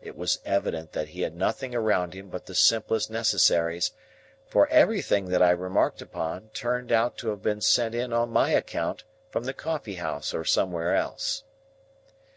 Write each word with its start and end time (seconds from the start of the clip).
It 0.00 0.16
was 0.16 0.40
evident 0.44 0.90
that 0.90 1.10
he 1.10 1.20
had 1.20 1.36
nothing 1.36 1.72
around 1.72 2.14
him 2.14 2.30
but 2.30 2.46
the 2.46 2.54
simplest 2.56 3.12
necessaries, 3.12 3.92
for 4.48 4.66
everything 4.70 5.26
that 5.28 5.40
I 5.40 5.50
remarked 5.52 6.02
upon 6.02 6.48
turned 6.48 6.90
out 6.90 7.16
to 7.18 7.28
have 7.28 7.42
been 7.44 7.60
sent 7.60 7.94
in 7.94 8.12
on 8.12 8.30
my 8.32 8.50
account 8.50 9.04
from 9.30 9.44
the 9.44 9.54
coffee 9.54 9.94
house 10.02 10.34
or 10.34 10.44
somewhere 10.44 10.96
else. 10.96 11.44